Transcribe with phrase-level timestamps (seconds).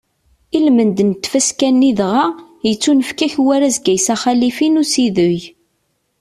[0.55, 2.23] I lmend n tfaska-nni dɣa,
[2.67, 5.41] yettunefk-ak warraz Kaysa Xalifi n usideg.